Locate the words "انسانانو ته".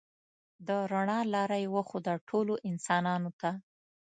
2.69-3.51